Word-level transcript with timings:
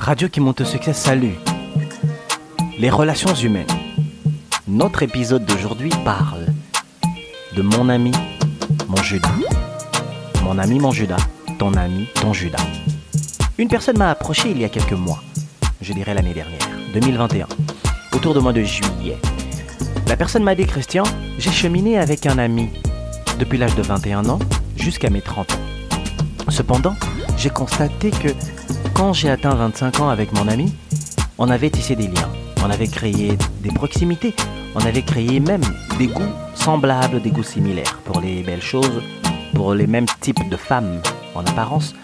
Radio 0.00 0.30
qui 0.30 0.40
monte 0.40 0.62
au 0.62 0.64
succès, 0.64 0.94
salut. 0.94 1.34
Les 2.78 2.88
relations 2.88 3.34
humaines. 3.34 3.66
Notre 4.66 5.02
épisode 5.02 5.44
d'aujourd'hui 5.44 5.90
parle 6.06 6.46
de 7.54 7.60
mon 7.60 7.90
ami, 7.90 8.10
mon 8.88 8.96
Judas. 9.02 9.28
Mon 10.42 10.56
ami, 10.56 10.78
mon 10.78 10.90
Judas. 10.90 11.18
Ton 11.58 11.74
ami, 11.74 12.06
ton 12.14 12.32
Judas. 12.32 12.64
Une 13.58 13.68
personne 13.68 13.98
m'a 13.98 14.08
approché 14.08 14.50
il 14.50 14.58
y 14.58 14.64
a 14.64 14.70
quelques 14.70 14.92
mois, 14.92 15.22
je 15.82 15.92
dirais 15.92 16.14
l'année 16.14 16.32
dernière, 16.32 16.66
2021, 16.94 17.46
autour 18.14 18.32
du 18.32 18.40
mois 18.40 18.54
de 18.54 18.62
juillet. 18.62 19.18
La 20.08 20.16
personne 20.16 20.44
m'a 20.44 20.54
dit, 20.54 20.64
Christian, 20.64 21.04
j'ai 21.38 21.52
cheminé 21.52 21.98
avec 21.98 22.24
un 22.24 22.38
ami 22.38 22.70
depuis 23.38 23.58
l'âge 23.58 23.74
de 23.74 23.82
21 23.82 24.30
ans 24.30 24.38
jusqu'à 24.76 25.10
mes 25.10 25.20
30 25.20 25.52
ans. 25.52 26.48
Cependant, 26.48 26.96
j'ai 27.36 27.50
constaté 27.50 28.10
que 28.10 28.28
quand 29.00 29.14
j'ai 29.14 29.30
atteint 29.30 29.54
25 29.54 30.00
ans 30.00 30.10
avec 30.10 30.30
mon 30.34 30.46
ami, 30.46 30.74
on 31.38 31.48
avait 31.48 31.70
tissé 31.70 31.96
des 31.96 32.06
liens, 32.06 32.28
on 32.62 32.68
avait 32.68 32.86
créé 32.86 33.38
des 33.62 33.70
proximités, 33.70 34.34
on 34.74 34.80
avait 34.80 35.00
créé 35.00 35.40
même 35.40 35.62
des 35.98 36.06
goûts 36.06 36.34
semblables, 36.54 37.22
des 37.22 37.30
goûts 37.30 37.42
similaires 37.42 37.98
pour 38.04 38.20
les 38.20 38.42
belles 38.42 38.60
choses, 38.60 39.02
pour 39.54 39.72
les 39.72 39.86
mêmes 39.86 40.04
types 40.20 40.46
de 40.50 40.56
femmes 40.56 41.00
en 41.34 41.40
apparence. 41.46 41.94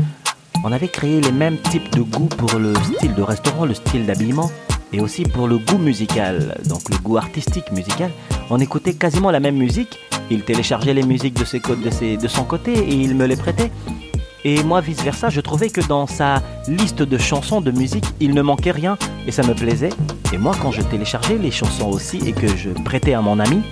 On 0.64 0.72
avait 0.72 0.88
créé 0.88 1.20
les 1.20 1.32
mêmes 1.32 1.58
types 1.58 1.94
de 1.94 2.00
goûts 2.00 2.30
pour 2.34 2.58
le 2.58 2.72
style 2.76 3.12
de 3.12 3.22
restaurant, 3.22 3.66
le 3.66 3.74
style 3.74 4.06
d'habillement 4.06 4.50
et 4.94 5.00
aussi 5.00 5.24
pour 5.24 5.48
le 5.48 5.58
goût 5.58 5.76
musical, 5.76 6.56
donc 6.64 6.88
le 6.88 6.96
goût 6.96 7.18
artistique 7.18 7.70
musical. 7.72 8.10
On 8.48 8.58
écoutait 8.58 8.94
quasiment 8.94 9.30
la 9.30 9.40
même 9.40 9.56
musique. 9.56 9.98
Il 10.30 10.44
téléchargeait 10.44 10.94
les 10.94 11.02
musiques 11.02 11.34
de, 11.34 11.44
ses, 11.44 11.60
de, 11.60 12.22
de 12.22 12.28
son 12.28 12.44
côté 12.44 12.72
et 12.72 12.94
il 12.94 13.14
me 13.14 13.26
les 13.26 13.36
prêtait. 13.36 13.70
Et 14.44 14.62
moi, 14.62 14.80
vice-versa, 14.80 15.28
je 15.28 15.40
trouvais 15.40 15.70
que 15.70 15.80
dans 15.80 16.06
sa 16.06 16.42
liste 16.68 17.02
de 17.02 17.18
chansons, 17.18 17.60
de 17.60 17.70
musique, 17.70 18.04
il 18.20 18.34
ne 18.34 18.42
manquait 18.42 18.70
rien 18.70 18.96
et 19.26 19.32
ça 19.32 19.42
me 19.42 19.54
plaisait. 19.54 19.90
Et 20.32 20.38
moi, 20.38 20.54
quand 20.60 20.70
je 20.70 20.82
téléchargeais 20.82 21.38
les 21.38 21.50
chansons 21.50 21.88
aussi 21.88 22.18
et 22.26 22.32
que 22.32 22.46
je 22.56 22.70
prêtais 22.70 23.14
à 23.14 23.20
mon 23.20 23.40
ami, 23.40 23.62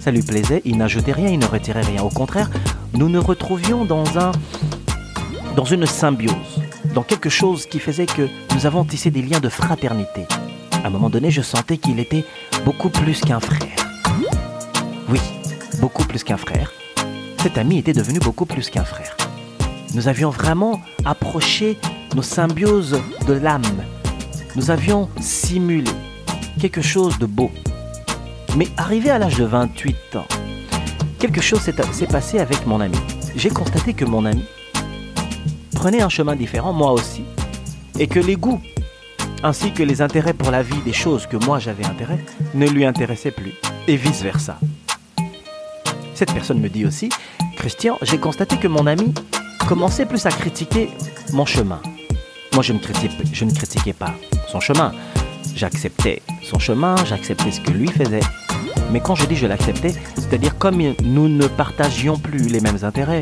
ça 0.00 0.10
lui 0.10 0.22
plaisait, 0.22 0.62
il 0.64 0.76
n'ajoutait 0.78 1.12
rien, 1.12 1.28
il 1.28 1.38
ne 1.38 1.46
retirait 1.46 1.82
rien. 1.82 2.02
Au 2.02 2.08
contraire, 2.08 2.50
nous 2.94 3.08
nous 3.08 3.22
retrouvions 3.22 3.84
dans, 3.84 4.18
un, 4.18 4.32
dans 5.56 5.64
une 5.64 5.86
symbiose, 5.86 6.34
dans 6.94 7.02
quelque 7.02 7.28
chose 7.28 7.66
qui 7.66 7.78
faisait 7.78 8.06
que 8.06 8.28
nous 8.54 8.66
avons 8.66 8.84
tissé 8.84 9.10
des 9.10 9.22
liens 9.22 9.40
de 9.40 9.48
fraternité. 9.48 10.26
À 10.82 10.86
un 10.86 10.90
moment 10.90 11.10
donné, 11.10 11.30
je 11.30 11.42
sentais 11.42 11.76
qu'il 11.76 12.00
était 12.00 12.24
beaucoup 12.64 12.88
plus 12.88 13.20
qu'un 13.20 13.40
frère. 13.40 13.76
Oui, 15.08 15.20
beaucoup 15.80 16.04
plus 16.04 16.24
qu'un 16.24 16.36
frère. 16.36 16.72
Cet 17.42 17.58
ami 17.58 17.78
était 17.78 17.92
devenu 17.92 18.18
beaucoup 18.18 18.46
plus 18.46 18.70
qu'un 18.70 18.84
frère. 18.84 19.16
Nous 19.94 20.06
avions 20.06 20.30
vraiment 20.30 20.80
approché 21.04 21.78
nos 22.14 22.22
symbioses 22.22 23.00
de 23.26 23.32
l'âme. 23.32 23.62
Nous 24.56 24.70
avions 24.70 25.08
simulé 25.20 25.90
quelque 26.60 26.82
chose 26.82 27.18
de 27.18 27.26
beau. 27.26 27.50
Mais 28.56 28.68
arrivé 28.76 29.10
à 29.10 29.18
l'âge 29.18 29.36
de 29.36 29.44
28 29.44 30.16
ans, 30.16 30.26
quelque 31.18 31.40
chose 31.40 31.60
s'est 31.60 32.06
passé 32.06 32.38
avec 32.38 32.66
mon 32.66 32.80
ami. 32.80 32.98
J'ai 33.36 33.50
constaté 33.50 33.94
que 33.94 34.04
mon 34.04 34.24
ami 34.24 34.44
prenait 35.74 36.02
un 36.02 36.08
chemin 36.08 36.36
différent, 36.36 36.72
moi 36.72 36.92
aussi, 36.92 37.24
et 37.98 38.06
que 38.06 38.20
les 38.20 38.36
goûts 38.36 38.60
ainsi 39.42 39.72
que 39.72 39.82
les 39.82 40.02
intérêts 40.02 40.34
pour 40.34 40.50
la 40.50 40.62
vie 40.62 40.80
des 40.84 40.92
choses 40.92 41.26
que 41.26 41.36
moi 41.36 41.58
j'avais 41.58 41.84
intérêt 41.84 42.18
ne 42.54 42.68
lui 42.68 42.84
intéressaient 42.84 43.30
plus, 43.30 43.54
et 43.88 43.96
vice-versa. 43.96 44.58
Cette 46.14 46.32
personne 46.32 46.60
me 46.60 46.68
dit 46.68 46.84
aussi, 46.84 47.08
Christian, 47.56 47.96
j'ai 48.02 48.18
constaté 48.18 48.58
que 48.58 48.68
mon 48.68 48.86
ami 48.86 49.14
commençait 49.66 50.06
plus 50.06 50.26
à 50.26 50.30
critiquer 50.30 50.90
mon 51.32 51.46
chemin. 51.46 51.80
Moi, 52.54 52.62
je 52.62 52.72
ne, 52.72 52.78
je 53.32 53.44
ne 53.44 53.52
critiquais 53.52 53.92
pas 53.92 54.14
son 54.48 54.60
chemin. 54.60 54.92
J'acceptais 55.54 56.22
son 56.42 56.58
chemin, 56.58 56.94
j'acceptais 57.04 57.50
ce 57.50 57.60
que 57.60 57.70
lui 57.70 57.88
faisait. 57.88 58.20
Mais 58.92 59.00
quand 59.00 59.14
je 59.14 59.26
dis 59.26 59.36
je 59.36 59.46
l'acceptais, 59.46 59.94
c'est-à-dire 60.16 60.58
comme 60.58 60.80
nous 61.02 61.28
ne 61.28 61.46
partagions 61.46 62.18
plus 62.18 62.48
les 62.48 62.60
mêmes 62.60 62.78
intérêts, 62.82 63.20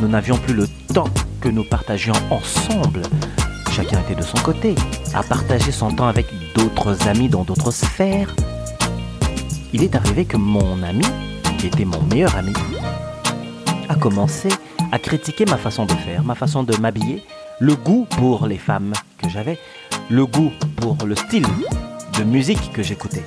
nous 0.00 0.08
n'avions 0.08 0.36
plus 0.38 0.54
le 0.54 0.68
temps 0.94 1.08
que 1.40 1.48
nous 1.48 1.64
partagions 1.64 2.14
ensemble. 2.30 3.02
Chacun 3.72 4.00
était 4.00 4.14
de 4.14 4.22
son 4.22 4.38
côté, 4.38 4.74
à 5.14 5.22
partager 5.22 5.72
son 5.72 5.90
temps 5.90 6.08
avec 6.08 6.26
d'autres 6.54 7.08
amis 7.08 7.28
dans 7.28 7.42
d'autres 7.42 7.72
sphères. 7.72 8.34
Il 9.72 9.82
est 9.82 9.94
arrivé 9.94 10.24
que 10.24 10.36
mon 10.36 10.82
ami, 10.82 11.04
qui 11.58 11.66
était 11.66 11.84
mon 11.84 12.02
meilleur 12.02 12.34
ami, 12.36 12.52
a 13.88 13.94
commencé 13.94 14.48
à 14.92 14.98
critiquer 14.98 15.44
ma 15.44 15.56
façon 15.56 15.86
de 15.86 15.92
faire, 15.92 16.22
ma 16.24 16.34
façon 16.34 16.62
de 16.62 16.76
m'habiller, 16.76 17.22
le 17.60 17.74
goût 17.74 18.06
pour 18.10 18.46
les 18.46 18.58
femmes 18.58 18.92
que 19.18 19.28
j'avais, 19.28 19.58
le 20.10 20.26
goût 20.26 20.52
pour 20.76 20.96
le 21.04 21.14
style 21.14 21.46
de 22.18 22.24
musique 22.24 22.72
que 22.72 22.82
j'écoutais. 22.82 23.24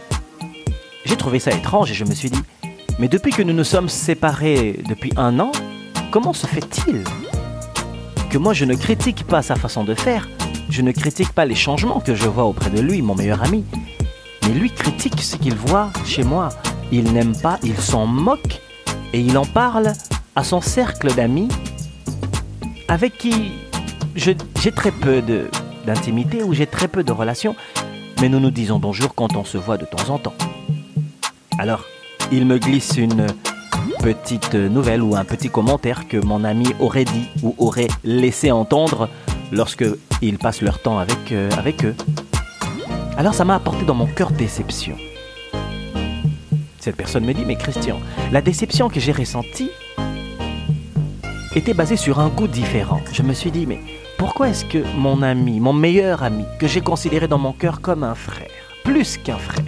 J'ai 1.05 1.15
trouvé 1.15 1.39
ça 1.39 1.51
étrange 1.51 1.91
et 1.91 1.93
je 1.93 2.05
me 2.05 2.13
suis 2.13 2.29
dit, 2.29 2.41
mais 2.99 3.07
depuis 3.07 3.31
que 3.31 3.41
nous 3.41 3.53
nous 3.53 3.63
sommes 3.63 3.89
séparés 3.89 4.79
depuis 4.87 5.11
un 5.17 5.39
an, 5.39 5.51
comment 6.11 6.33
se 6.33 6.47
fait-il 6.47 7.03
que 8.29 8.37
moi 8.37 8.53
je 8.53 8.65
ne 8.65 8.75
critique 8.75 9.25
pas 9.25 9.41
sa 9.41 9.55
façon 9.55 9.83
de 9.83 9.93
faire, 9.93 10.29
je 10.69 10.81
ne 10.81 10.91
critique 10.91 11.33
pas 11.33 11.45
les 11.45 11.55
changements 11.55 11.99
que 11.99 12.15
je 12.15 12.27
vois 12.27 12.45
auprès 12.45 12.69
de 12.69 12.79
lui, 12.79 13.01
mon 13.01 13.15
meilleur 13.15 13.43
ami, 13.43 13.65
mais 14.43 14.53
lui 14.53 14.71
critique 14.71 15.21
ce 15.21 15.35
qu'il 15.35 15.55
voit 15.55 15.89
chez 16.05 16.23
moi. 16.23 16.49
Il 16.91 17.11
n'aime 17.13 17.35
pas, 17.35 17.59
il 17.63 17.77
s'en 17.77 18.05
moque 18.05 18.61
et 19.13 19.19
il 19.19 19.37
en 19.37 19.45
parle 19.45 19.93
à 20.35 20.43
son 20.43 20.61
cercle 20.61 21.13
d'amis 21.13 21.49
avec 22.87 23.17
qui 23.17 23.51
j'ai 24.15 24.35
très 24.71 24.91
peu 24.91 25.21
d'intimité 25.85 26.43
ou 26.43 26.53
j'ai 26.53 26.67
très 26.67 26.87
peu 26.87 27.03
de 27.03 27.11
relations, 27.11 27.55
mais 28.19 28.29
nous 28.29 28.39
nous 28.39 28.51
disons 28.51 28.79
bonjour 28.79 29.15
quand 29.15 29.35
on 29.35 29.43
se 29.43 29.57
voit 29.57 29.77
de 29.77 29.85
temps 29.85 30.09
en 30.09 30.17
temps. 30.17 30.33
Alors, 31.57 31.85
il 32.31 32.45
me 32.45 32.57
glisse 32.57 32.97
une 32.97 33.27
petite 33.99 34.55
nouvelle 34.55 35.01
ou 35.01 35.15
un 35.15 35.25
petit 35.25 35.49
commentaire 35.49 36.07
que 36.07 36.17
mon 36.17 36.43
ami 36.43 36.73
aurait 36.79 37.05
dit 37.05 37.27
ou 37.43 37.55
aurait 37.57 37.87
laissé 38.03 38.51
entendre 38.51 39.09
lorsque 39.51 39.85
ils 40.21 40.37
passent 40.37 40.61
leur 40.61 40.81
temps 40.81 40.97
avec, 40.97 41.31
euh, 41.31 41.49
avec 41.57 41.85
eux. 41.85 41.95
Alors 43.17 43.33
ça 43.33 43.45
m'a 43.45 43.55
apporté 43.55 43.85
dans 43.85 43.93
mon 43.93 44.07
cœur 44.07 44.31
déception. 44.31 44.95
Cette 46.79 46.95
personne 46.95 47.25
me 47.25 47.33
dit, 47.33 47.45
mais 47.45 47.55
Christian, 47.55 47.99
la 48.31 48.41
déception 48.41 48.89
que 48.89 48.99
j'ai 48.99 49.11
ressentie 49.11 49.69
était 51.55 51.73
basé 51.73 51.97
sur 51.97 52.19
un 52.19 52.29
goût 52.29 52.47
différent. 52.47 53.01
Je 53.11 53.23
me 53.23 53.33
suis 53.33 53.51
dit, 53.51 53.65
mais 53.65 53.79
pourquoi 54.17 54.49
est-ce 54.49 54.65
que 54.65 54.83
mon 54.97 55.21
ami, 55.21 55.59
mon 55.59 55.73
meilleur 55.73 56.23
ami, 56.23 56.45
que 56.59 56.67
j'ai 56.67 56.81
considéré 56.81 57.27
dans 57.27 57.37
mon 57.37 57.53
cœur 57.53 57.81
comme 57.81 58.03
un 58.03 58.15
frère, 58.15 58.49
plus 58.83 59.17
qu'un 59.17 59.37
frère, 59.37 59.65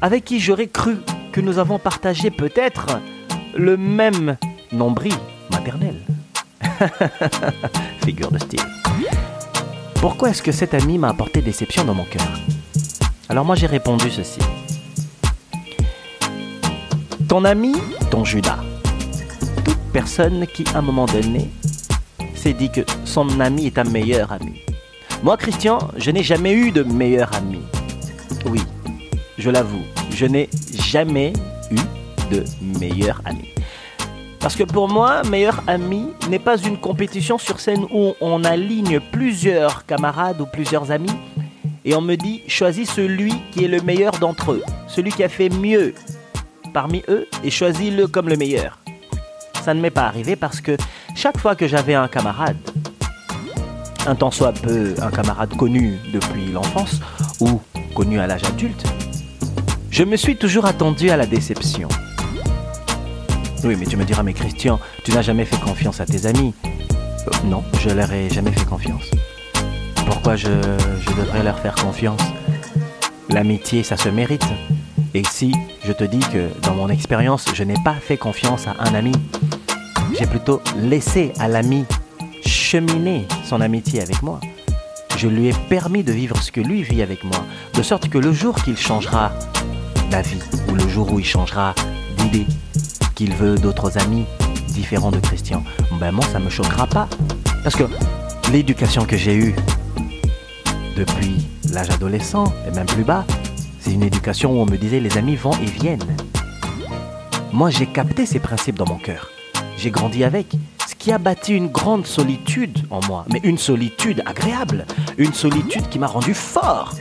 avec 0.00 0.24
qui 0.24 0.40
j'aurais 0.40 0.66
cru 0.66 0.96
que 1.32 1.40
nous 1.40 1.58
avons 1.58 1.78
partagé 1.78 2.30
peut-être 2.30 3.00
le 3.54 3.76
même 3.76 4.36
nombril 4.72 5.14
maternel? 5.50 5.96
Figure 8.04 8.30
de 8.30 8.38
style. 8.38 8.60
Pourquoi 9.96 10.30
est-ce 10.30 10.42
que 10.42 10.52
cet 10.52 10.74
ami 10.74 10.98
m'a 10.98 11.08
apporté 11.08 11.40
déception 11.40 11.84
dans 11.84 11.94
mon 11.94 12.04
cœur? 12.04 12.28
Alors 13.28 13.44
moi 13.44 13.54
j'ai 13.54 13.66
répondu 13.66 14.10
ceci. 14.10 14.40
Ton 17.28 17.44
ami, 17.44 17.74
ton 18.10 18.24
Judas, 18.24 18.58
personne 19.94 20.44
qui, 20.48 20.64
à 20.74 20.78
un 20.78 20.82
moment 20.82 21.06
donné, 21.06 21.48
s'est 22.34 22.52
dit 22.52 22.68
que 22.68 22.80
son 23.04 23.38
ami 23.38 23.66
est 23.66 23.78
un 23.78 23.84
meilleur 23.84 24.32
ami. 24.32 24.60
Moi, 25.22 25.36
Christian, 25.36 25.78
je 25.96 26.10
n'ai 26.10 26.24
jamais 26.24 26.52
eu 26.52 26.72
de 26.72 26.82
meilleur 26.82 27.30
ami. 27.36 27.60
Oui, 28.44 28.60
je 29.38 29.50
l'avoue, 29.50 29.84
je 30.10 30.26
n'ai 30.26 30.50
jamais 30.72 31.32
eu 31.70 32.34
de 32.34 32.42
meilleur 32.80 33.22
ami. 33.24 33.50
Parce 34.40 34.56
que 34.56 34.64
pour 34.64 34.88
moi, 34.88 35.22
meilleur 35.30 35.62
ami 35.68 36.08
n'est 36.28 36.40
pas 36.40 36.58
une 36.58 36.76
compétition 36.76 37.38
sur 37.38 37.60
scène 37.60 37.86
où 37.92 38.14
on 38.20 38.42
aligne 38.42 38.98
plusieurs 38.98 39.86
camarades 39.86 40.40
ou 40.40 40.46
plusieurs 40.46 40.90
amis 40.90 41.14
et 41.84 41.94
on 41.94 42.00
me 42.00 42.16
dit 42.16 42.42
choisis 42.48 42.90
celui 42.90 43.32
qui 43.52 43.64
est 43.64 43.68
le 43.68 43.80
meilleur 43.80 44.18
d'entre 44.18 44.52
eux, 44.52 44.62
celui 44.88 45.12
qui 45.12 45.22
a 45.22 45.28
fait 45.28 45.50
mieux 45.50 45.94
parmi 46.72 47.04
eux 47.08 47.28
et 47.44 47.50
choisis-le 47.50 48.08
comme 48.08 48.28
le 48.28 48.36
meilleur 48.36 48.83
ça 49.64 49.72
ne 49.72 49.80
m'est 49.80 49.90
pas 49.90 50.04
arrivé 50.04 50.36
parce 50.36 50.60
que 50.60 50.76
chaque 51.14 51.38
fois 51.38 51.56
que 51.56 51.66
j'avais 51.66 51.94
un 51.94 52.06
camarade, 52.06 52.58
un 54.06 54.14
tant 54.14 54.30
soit 54.30 54.52
peu 54.52 54.94
un 55.00 55.10
camarade 55.10 55.56
connu 55.56 55.98
depuis 56.12 56.52
l'enfance 56.52 57.00
ou 57.40 57.62
connu 57.94 58.20
à 58.20 58.26
l'âge 58.26 58.44
adulte, 58.44 58.84
je 59.90 60.04
me 60.04 60.16
suis 60.16 60.36
toujours 60.36 60.66
attendu 60.66 61.08
à 61.08 61.16
la 61.16 61.24
déception. 61.24 61.88
Oui, 63.64 63.74
mais 63.78 63.86
tu 63.86 63.96
me 63.96 64.04
diras, 64.04 64.22
mais 64.22 64.34
Christian, 64.34 64.78
tu 65.02 65.12
n'as 65.12 65.22
jamais 65.22 65.46
fait 65.46 65.58
confiance 65.58 65.98
à 65.98 66.04
tes 66.04 66.26
amis. 66.26 66.52
Euh, 66.66 67.30
non, 67.46 67.64
je 67.80 67.88
leur 67.88 68.12
ai 68.12 68.28
jamais 68.28 68.52
fait 68.52 68.66
confiance. 68.66 69.10
Pourquoi 70.04 70.36
je, 70.36 70.48
je 71.00 71.10
devrais 71.22 71.42
leur 71.42 71.58
faire 71.58 71.74
confiance? 71.74 72.20
L'amitié, 73.30 73.82
ça 73.82 73.96
se 73.96 74.10
mérite. 74.10 74.44
Et 75.14 75.22
si 75.24 75.54
je 75.86 75.92
te 75.92 76.04
dis 76.04 76.18
que 76.18 76.50
dans 76.66 76.74
mon 76.74 76.88
expérience, 76.88 77.46
je 77.54 77.62
n'ai 77.62 77.80
pas 77.84 77.94
fait 77.94 78.18
confiance 78.18 78.66
à 78.66 78.74
un 78.80 78.94
ami, 78.94 79.12
j'ai 80.18 80.26
plutôt 80.26 80.60
laissé 80.76 81.32
à 81.38 81.48
l'ami 81.48 81.84
cheminer 82.46 83.26
son 83.44 83.60
amitié 83.60 84.00
avec 84.00 84.22
moi. 84.22 84.40
Je 85.16 85.28
lui 85.28 85.48
ai 85.48 85.52
permis 85.68 86.02
de 86.02 86.12
vivre 86.12 86.40
ce 86.42 86.50
que 86.50 86.60
lui 86.60 86.82
vit 86.82 87.02
avec 87.02 87.24
moi, 87.24 87.44
de 87.74 87.82
sorte 87.82 88.08
que 88.08 88.18
le 88.18 88.32
jour 88.32 88.54
qu'il 88.56 88.76
changera 88.76 89.32
d'avis, 90.10 90.40
ou 90.68 90.74
le 90.74 90.88
jour 90.88 91.12
où 91.12 91.18
il 91.18 91.24
changera 91.24 91.74
d'idée, 92.18 92.46
qu'il 93.14 93.32
veut 93.34 93.56
d'autres 93.56 93.98
amis 93.98 94.24
différents 94.68 95.10
de 95.10 95.20
Christian, 95.20 95.62
ben 96.00 96.10
moi 96.12 96.24
ça 96.32 96.38
me 96.38 96.50
choquera 96.50 96.86
pas. 96.86 97.08
Parce 97.62 97.76
que 97.76 97.84
l'éducation 98.52 99.04
que 99.04 99.16
j'ai 99.16 99.36
eue 99.36 99.54
depuis 100.96 101.46
l'âge 101.72 101.90
adolescent, 101.90 102.52
et 102.68 102.70
même 102.72 102.86
plus 102.86 103.04
bas, 103.04 103.24
c'est 103.80 103.92
une 103.92 104.02
éducation 104.02 104.52
où 104.52 104.62
on 104.62 104.66
me 104.66 104.76
disait 104.76 105.00
les 105.00 105.16
amis 105.16 105.36
vont 105.36 105.52
et 105.62 105.66
viennent. 105.66 106.16
Moi 107.52 107.70
j'ai 107.70 107.86
capté 107.86 108.26
ces 108.26 108.40
principes 108.40 108.76
dans 108.76 108.86
mon 108.86 108.98
cœur. 108.98 109.33
J'ai 109.76 109.90
grandi 109.90 110.24
avec 110.24 110.56
qui 111.04 111.12
a 111.12 111.18
bâti 111.18 111.52
une 111.52 111.68
grande 111.68 112.06
solitude 112.06 112.78
en 112.88 112.98
moi, 113.06 113.26
mais 113.30 113.38
une 113.44 113.58
solitude 113.58 114.22
agréable, 114.24 114.86
une 115.18 115.34
solitude 115.34 115.86
qui 115.90 115.98
m'a 115.98 116.06
rendu 116.06 116.32
fort. 116.32 116.94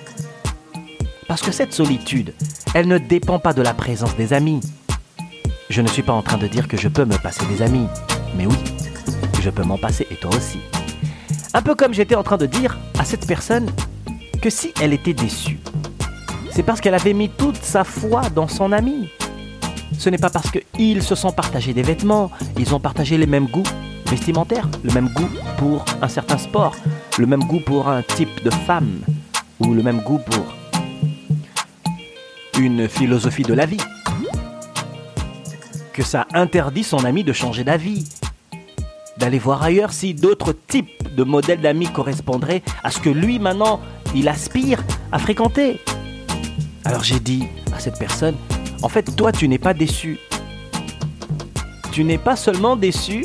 Parce 1.26 1.42
que 1.42 1.54
cette 1.54 1.74
solitude, 1.74 2.34
elle 2.74 2.90
ne 2.90 2.98
dépend 2.98 3.40
pas 3.40 3.54
de 3.54 3.62
la 3.62 3.74
présence 3.74 4.14
des 4.18 4.34
amis. 4.34 4.60
Je 5.70 5.82
ne 5.82 5.88
suis 5.88 6.04
pas 6.04 6.12
en 6.12 6.22
train 6.22 6.38
de 6.38 6.48
dire 6.48 6.68
que 6.68 6.76
je 6.76 6.90
peux 6.90 7.06
me 7.06 7.16
passer 7.16 7.46
des 7.46 7.62
amis, 7.62 7.88
mais 8.36 8.46
oui, 8.46 8.58
je 9.42 9.50
peux 9.50 9.64
m'en 9.64 9.78
passer 9.78 10.06
et 10.12 10.16
toi 10.16 10.32
aussi. 10.36 10.60
Un 11.54 11.62
peu 11.62 11.74
comme 11.74 11.94
j'étais 11.94 12.16
en 12.16 12.24
train 12.24 12.36
de 12.36 12.46
dire 12.46 12.78
à 13.00 13.06
cette 13.06 13.26
personne 13.26 13.70
que 14.42 14.50
si 14.50 14.74
elle 14.82 14.92
était 14.92 15.14
déçue, 15.14 15.60
c'est 16.52 16.64
parce 16.64 16.82
qu'elle 16.82 16.94
avait 16.94 17.14
mis 17.14 17.30
toute 17.30 17.64
sa 17.64 17.86
foi 17.86 18.30
dans 18.32 18.50
son 18.50 18.74
ami. 18.74 19.08
Ce 19.98 20.10
n'est 20.10 20.18
pas 20.18 20.30
parce 20.30 20.52
qu'ils 20.52 21.04
se 21.04 21.16
sont 21.16 21.32
partagés 21.32 21.74
des 21.74 21.84
vêtements, 21.84 22.32
ils 22.58 22.74
ont 22.76 22.80
partagé 22.80 23.18
les 23.18 23.26
mêmes 23.26 23.48
goûts, 23.48 23.64
vestimentaire, 24.08 24.68
le 24.84 24.92
même 24.94 25.10
goût 25.10 25.30
pour 25.58 25.86
un 26.02 26.08
certain 26.08 26.38
sport, 26.38 26.76
le 27.18 27.26
même 27.26 27.44
goût 27.44 27.62
pour 27.62 27.88
un 27.88 28.02
type 28.02 28.44
de 28.44 28.50
femme, 28.50 29.00
ou 29.60 29.74
le 29.74 29.82
même 29.82 30.02
goût 30.02 30.20
pour 30.20 30.46
une 32.60 32.88
philosophie 32.88 33.44
de 33.44 33.54
la 33.54 33.66
vie. 33.66 33.82
Que 35.94 36.04
ça 36.04 36.28
interdit 36.34 36.84
son 36.84 37.06
ami 37.06 37.24
de 37.24 37.34
changer 37.34 37.64
d'avis, 37.64 38.10
d'aller 39.18 39.40
voir 39.40 39.64
ailleurs 39.64 39.94
si 39.94 40.14
d'autres 40.14 40.54
types 40.68 41.16
de 41.16 41.24
modèles 41.24 41.62
d'amis 41.62 41.88
correspondraient 41.88 42.64
à 42.84 42.92
ce 42.92 43.00
que 43.00 43.10
lui 43.10 43.40
maintenant 43.40 43.80
il 44.16 44.28
aspire 44.28 44.84
à 45.12 45.20
fréquenter. 45.20 45.80
Alors 46.86 47.04
j'ai 47.04 47.20
dit 47.20 47.46
à 47.76 47.80
cette 47.80 47.98
personne, 47.98 48.36
en 48.84 48.90
fait 48.90 49.16
toi 49.16 49.32
tu 49.32 49.48
n'es 49.48 49.58
pas 49.58 49.74
déçu. 49.74 50.20
Tu 51.94 52.04
n'es 52.04 52.18
pas 52.18 52.36
seulement 52.36 52.76
déçu, 52.76 53.24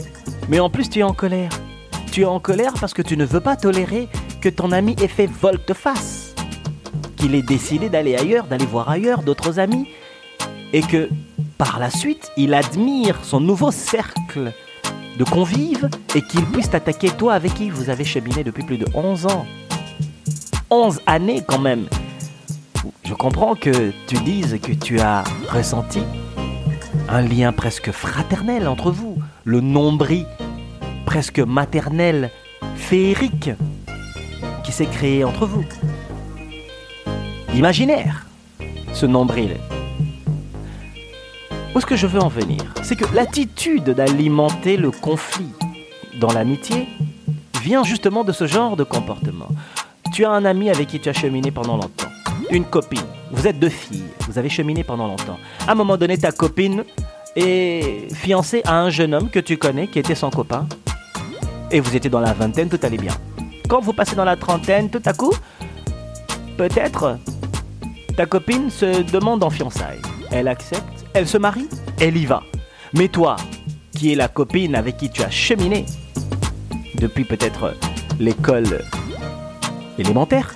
mais 0.50 0.60
en 0.60 0.68
plus, 0.68 0.90
tu 0.90 0.98
es 0.98 1.02
en 1.02 1.14
colère. 1.14 1.48
Tu 2.12 2.20
es 2.20 2.24
en 2.26 2.38
colère 2.38 2.74
parce 2.78 2.92
que 2.92 3.00
tu 3.00 3.16
ne 3.16 3.24
veux 3.24 3.40
pas 3.40 3.56
tolérer 3.56 4.08
que 4.42 4.50
ton 4.50 4.72
ami 4.72 4.94
ait 5.00 5.08
fait 5.08 5.26
volte-face. 5.26 6.34
Qu'il 7.16 7.34
ait 7.34 7.40
décidé 7.40 7.88
d'aller 7.88 8.14
ailleurs, 8.14 8.44
d'aller 8.44 8.66
voir 8.66 8.90
ailleurs 8.90 9.22
d'autres 9.22 9.58
amis. 9.58 9.88
Et 10.74 10.82
que, 10.82 11.08
par 11.56 11.78
la 11.78 11.88
suite, 11.88 12.30
il 12.36 12.52
admire 12.52 13.18
son 13.22 13.40
nouveau 13.40 13.70
cercle 13.70 14.52
de 15.18 15.24
convives 15.24 15.88
et 16.14 16.20
qu'il 16.20 16.44
puisse 16.44 16.68
t'attaquer 16.68 17.08
toi 17.08 17.32
avec 17.32 17.54
qui 17.54 17.70
vous 17.70 17.88
avez 17.88 18.04
cheminé 18.04 18.44
depuis 18.44 18.64
plus 18.64 18.76
de 18.76 18.86
11 18.92 19.24
ans. 19.24 19.46
11 20.68 21.00
années 21.06 21.42
quand 21.48 21.58
même. 21.58 21.86
Je 23.04 23.14
comprends 23.14 23.54
que 23.54 23.92
tu 24.06 24.16
dises 24.16 24.58
que 24.62 24.72
tu 24.72 25.00
as 25.00 25.24
ressenti 25.48 26.00
un 27.08 27.22
lien 27.22 27.52
presque 27.52 27.90
fraternel 27.90 28.68
entre 28.68 28.90
vous, 28.90 29.18
le 29.44 29.60
nombril 29.60 30.26
presque 31.08 31.38
maternel, 31.38 32.30
féerique, 32.76 33.50
qui 34.62 34.72
s'est 34.72 34.86
créé 34.86 35.24
entre 35.24 35.46
vous. 35.46 35.64
Imaginaire, 37.54 38.26
ce 38.92 39.06
nombril. 39.06 39.56
Où 41.74 41.78
est-ce 41.78 41.86
que 41.86 41.96
je 41.96 42.06
veux 42.06 42.20
en 42.20 42.28
venir? 42.28 42.58
C'est 42.82 42.94
que 42.94 43.14
l'attitude 43.14 43.84
d'alimenter 43.84 44.76
le 44.76 44.90
conflit 44.90 45.52
dans 46.20 46.30
l'amitié 46.30 46.88
vient 47.62 47.84
justement 47.84 48.22
de 48.22 48.32
ce 48.32 48.46
genre 48.46 48.76
de 48.76 48.84
comportement. 48.84 49.48
Tu 50.12 50.26
as 50.26 50.30
un 50.30 50.44
ami 50.44 50.68
avec 50.68 50.88
qui 50.88 51.00
tu 51.00 51.08
as 51.08 51.14
cheminé 51.14 51.50
pendant 51.50 51.76
longtemps, 51.76 52.07
une 52.50 52.64
copine, 52.64 53.06
vous 53.30 53.46
êtes 53.46 53.58
deux 53.58 53.68
filles, 53.68 54.04
vous 54.28 54.38
avez 54.38 54.48
cheminé 54.48 54.84
pendant 54.84 55.06
longtemps. 55.06 55.38
À 55.66 55.72
un 55.72 55.74
moment 55.74 55.96
donné, 55.96 56.16
ta 56.18 56.32
copine 56.32 56.84
est 57.36 58.12
fiancée 58.14 58.62
à 58.64 58.80
un 58.80 58.90
jeune 58.90 59.14
homme 59.14 59.30
que 59.30 59.38
tu 59.38 59.56
connais 59.56 59.86
qui 59.86 59.98
était 59.98 60.14
son 60.14 60.30
copain 60.30 60.66
et 61.70 61.80
vous 61.80 61.94
étiez 61.94 62.10
dans 62.10 62.20
la 62.20 62.32
vingtaine, 62.32 62.68
tout 62.68 62.80
allait 62.82 62.96
bien. 62.96 63.14
Quand 63.68 63.80
vous 63.80 63.92
passez 63.92 64.16
dans 64.16 64.24
la 64.24 64.36
trentaine, 64.36 64.88
tout 64.88 65.02
à 65.04 65.12
coup, 65.12 65.32
peut-être 66.56 67.18
ta 68.16 68.26
copine 68.26 68.70
se 68.70 69.02
demande 69.02 69.44
en 69.44 69.50
fiançailles. 69.50 70.00
Elle 70.30 70.48
accepte, 70.48 71.06
elle 71.12 71.28
se 71.28 71.38
marie, 71.38 71.68
elle 72.00 72.16
y 72.16 72.26
va. 72.26 72.42
Mais 72.94 73.08
toi, 73.08 73.36
qui 73.92 74.12
es 74.12 74.14
la 74.14 74.28
copine 74.28 74.74
avec 74.74 74.96
qui 74.96 75.10
tu 75.10 75.22
as 75.22 75.30
cheminé 75.30 75.84
depuis 76.94 77.24
peut-être 77.24 77.74
l'école 78.18 78.82
élémentaire, 79.98 80.54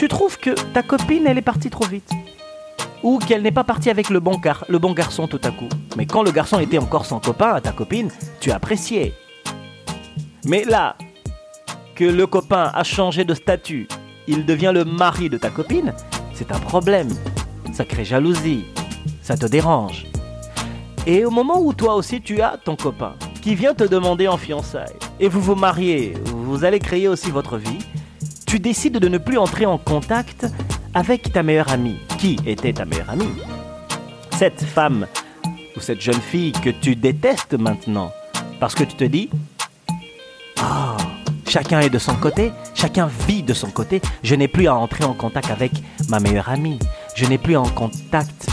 tu 0.00 0.08
trouves 0.08 0.38
que 0.38 0.52
ta 0.72 0.82
copine, 0.82 1.26
elle 1.26 1.36
est 1.36 1.42
partie 1.42 1.68
trop 1.68 1.84
vite. 1.84 2.08
Ou 3.02 3.18
qu'elle 3.18 3.42
n'est 3.42 3.52
pas 3.52 3.64
partie 3.64 3.90
avec 3.90 4.08
le 4.08 4.18
bon, 4.18 4.38
car, 4.38 4.64
le 4.66 4.78
bon 4.78 4.94
garçon 4.94 5.28
tout 5.28 5.40
à 5.44 5.50
coup. 5.50 5.68
Mais 5.94 6.06
quand 6.06 6.22
le 6.22 6.30
garçon 6.30 6.58
était 6.58 6.78
encore 6.78 7.04
son 7.04 7.20
copain, 7.20 7.60
ta 7.60 7.72
copine, 7.72 8.10
tu 8.40 8.50
appréciais. 8.50 9.12
Mais 10.46 10.64
là, 10.64 10.96
que 11.94 12.04
le 12.04 12.26
copain 12.26 12.70
a 12.72 12.82
changé 12.82 13.26
de 13.26 13.34
statut, 13.34 13.88
il 14.26 14.46
devient 14.46 14.72
le 14.72 14.86
mari 14.86 15.28
de 15.28 15.36
ta 15.36 15.50
copine, 15.50 15.92
c'est 16.32 16.50
un 16.50 16.60
problème. 16.60 17.10
Ça 17.74 17.84
crée 17.84 18.06
jalousie, 18.06 18.64
ça 19.20 19.36
te 19.36 19.44
dérange. 19.44 20.06
Et 21.06 21.26
au 21.26 21.30
moment 21.30 21.60
où 21.60 21.74
toi 21.74 21.94
aussi 21.94 22.22
tu 22.22 22.40
as 22.40 22.56
ton 22.56 22.74
copain 22.74 23.16
qui 23.42 23.54
vient 23.54 23.74
te 23.74 23.84
demander 23.84 24.28
en 24.28 24.38
fiançailles, 24.38 24.96
et 25.18 25.28
vous 25.28 25.42
vous 25.42 25.56
mariez, 25.56 26.14
vous 26.24 26.64
allez 26.64 26.78
créer 26.78 27.06
aussi 27.06 27.30
votre 27.30 27.58
vie, 27.58 27.80
tu 28.50 28.58
décides 28.58 28.98
de 28.98 29.06
ne 29.06 29.18
plus 29.18 29.38
entrer 29.38 29.64
en 29.64 29.78
contact 29.78 30.44
avec 30.92 31.32
ta 31.32 31.44
meilleure 31.44 31.70
amie. 31.70 32.00
Qui 32.18 32.36
était 32.44 32.72
ta 32.72 32.84
meilleure 32.84 33.10
amie? 33.10 33.30
Cette 34.32 34.64
femme 34.64 35.06
ou 35.76 35.80
cette 35.80 36.00
jeune 36.00 36.20
fille 36.20 36.50
que 36.50 36.70
tu 36.70 36.96
détestes 36.96 37.54
maintenant. 37.54 38.10
Parce 38.58 38.74
que 38.74 38.82
tu 38.82 38.96
te 38.96 39.04
dis, 39.04 39.30
ah, 40.60 40.96
chacun 41.46 41.78
est 41.78 41.90
de 41.90 42.00
son 42.00 42.16
côté, 42.16 42.50
chacun 42.74 43.08
vit 43.28 43.44
de 43.44 43.54
son 43.54 43.70
côté. 43.70 44.02
Je 44.24 44.34
n'ai 44.34 44.48
plus 44.48 44.66
à 44.66 44.74
entrer 44.74 45.04
en 45.04 45.14
contact 45.14 45.48
avec 45.48 45.70
ma 46.08 46.18
meilleure 46.18 46.48
amie. 46.48 46.80
Je 47.14 47.26
n'ai 47.26 47.38
plus 47.38 47.56
en 47.56 47.68
contact 47.68 48.48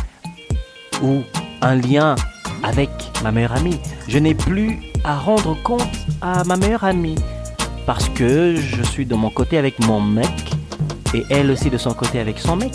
ou 1.02 1.24
un 1.64 1.74
lien 1.74 2.14
avec 2.62 2.92
ma 3.24 3.32
meilleure 3.32 3.54
amie. 3.54 3.80
Je 4.08 4.20
n'ai 4.20 4.36
plus 4.36 4.78
à 5.04 5.18
rendre 5.18 5.58
compte 5.64 5.90
à 6.22 6.44
ma 6.44 6.56
meilleure 6.56 6.84
amie 6.84 7.16
parce 7.88 8.10
que 8.10 8.58
je 8.58 8.84
suis 8.84 9.06
de 9.06 9.16
mon 9.16 9.30
côté 9.30 9.58
avec 9.58 9.80
mon 9.80 10.02
mec 10.02 10.52
et 11.14 11.24
elle 11.30 11.50
aussi 11.50 11.70
de 11.70 11.78
son 11.78 11.94
côté 11.94 12.20
avec 12.20 12.38
son 12.38 12.58
mec. 12.58 12.74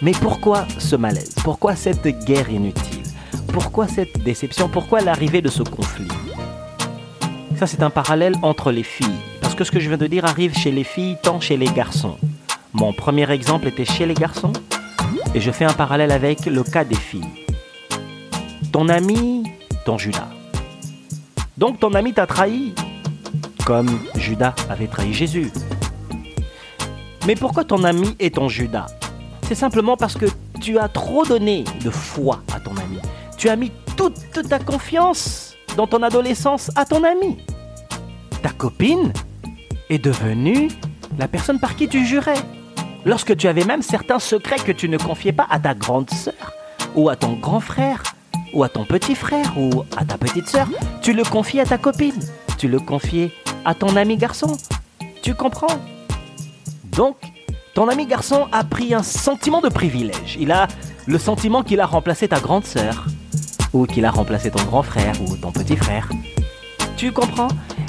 Mais 0.00 0.12
pourquoi 0.12 0.64
ce 0.78 0.94
malaise? 0.94 1.34
Pourquoi 1.42 1.74
cette 1.74 2.06
guerre 2.24 2.48
inutile? 2.48 3.02
Pourquoi 3.48 3.88
cette 3.88 4.22
déception? 4.22 4.68
Pourquoi 4.68 5.00
l'arrivée 5.00 5.42
de 5.42 5.48
ce 5.48 5.64
conflit? 5.64 6.06
Ça, 7.56 7.66
c'est 7.66 7.82
un 7.82 7.90
parallèle 7.90 8.36
entre 8.42 8.70
les 8.70 8.84
filles. 8.84 9.20
Parce 9.40 9.56
que 9.56 9.64
ce 9.64 9.72
que 9.72 9.80
je 9.80 9.88
viens 9.88 9.98
de 9.98 10.06
dire 10.06 10.24
arrive 10.24 10.56
chez 10.56 10.70
les 10.70 10.84
filles 10.84 11.16
tant 11.20 11.40
chez 11.40 11.56
les 11.56 11.66
garçons. 11.66 12.16
Mon 12.72 12.92
premier 12.92 13.28
exemple 13.32 13.66
était 13.66 13.84
chez 13.84 14.06
les 14.06 14.14
garçons. 14.14 14.52
Et 15.34 15.40
je 15.40 15.50
fais 15.50 15.64
un 15.64 15.72
parallèle 15.72 16.12
avec 16.12 16.46
le 16.46 16.62
cas 16.62 16.84
des 16.84 16.94
filles. 16.94 17.26
Ton 18.70 18.88
ami, 18.88 19.42
ton 19.84 19.98
Judas. 19.98 20.28
Donc 21.58 21.80
ton 21.80 21.94
ami 21.94 22.12
t'a 22.12 22.26
trahi, 22.26 22.72
comme 23.64 23.88
Judas 24.16 24.54
avait 24.68 24.86
trahi 24.86 25.12
Jésus. 25.12 25.50
Mais 27.26 27.34
pourquoi 27.34 27.64
ton 27.64 27.84
ami 27.84 28.14
est 28.18 28.34
ton 28.34 28.48
Judas? 28.48 28.86
C'est 29.48 29.54
simplement 29.54 29.96
parce 29.96 30.14
que 30.14 30.26
tu 30.60 30.78
as 30.78 30.88
trop 30.88 31.24
donné 31.24 31.64
de 31.82 31.90
foi 31.90 32.42
à 32.54 32.60
ton 32.60 32.72
ami. 32.72 32.98
Tu 33.38 33.48
as 33.48 33.56
mis 33.56 33.72
toute 33.96 34.48
ta 34.48 34.58
confiance 34.58 35.54
dans 35.76 35.86
ton 35.86 36.02
adolescence 36.02 36.70
à 36.76 36.84
ton 36.84 37.04
ami. 37.04 37.38
Ta 38.42 38.50
copine 38.50 39.12
est 39.90 39.98
devenue 39.98 40.68
la 41.18 41.28
personne 41.28 41.58
par 41.58 41.76
qui 41.76 41.88
tu 41.88 42.04
jurais. 42.04 42.38
Lorsque 43.04 43.36
tu 43.36 43.48
avais 43.48 43.64
même 43.64 43.82
certains 43.82 44.18
secrets 44.18 44.58
que 44.58 44.72
tu 44.72 44.88
ne 44.88 44.98
confiais 44.98 45.32
pas 45.32 45.46
à 45.50 45.58
ta 45.58 45.74
grande 45.74 46.10
sœur, 46.10 46.52
ou 46.94 47.08
à 47.08 47.16
ton 47.16 47.34
grand 47.34 47.60
frère, 47.60 48.02
ou 48.54 48.64
à 48.64 48.68
ton 48.68 48.84
petit 48.84 49.14
frère, 49.14 49.52
ou 49.58 49.84
à 49.96 50.04
ta 50.04 50.16
petite 50.16 50.48
sœur, 50.48 50.68
tu 51.02 51.12
le 51.12 51.22
confiais 51.22 51.60
à 51.60 51.66
ta 51.66 51.76
copine, 51.76 52.18
tu 52.56 52.68
le 52.68 52.78
confiais 52.78 53.30
à 53.64 53.74
ton 53.74 53.96
ami 53.96 54.16
garçon. 54.16 54.56
Tu 55.22 55.34
comprends? 55.34 55.78
Donc, 56.84 57.16
ton 57.74 57.88
ami 57.88 58.06
garçon 58.06 58.46
a 58.52 58.62
pris 58.64 58.94
un 58.94 59.02
sentiment 59.02 59.60
de 59.60 59.68
privilège. 59.68 60.36
Il 60.38 60.52
a 60.52 60.68
le 61.06 61.18
sentiment 61.18 61.62
qu'il 61.62 61.80
a 61.80 61.86
remplacé 61.86 62.28
ta 62.28 62.40
grande 62.40 62.64
sœur, 62.64 63.06
ou 63.72 63.86
qu'il 63.86 64.04
a 64.04 64.10
remplacé 64.10 64.50
ton 64.50 64.62
grand 64.64 64.82
frère 64.82 65.14
ou 65.22 65.36
ton 65.36 65.50
petit 65.50 65.76
frère. 65.76 66.08
Tu 66.96 67.12
comprends? 67.12 67.48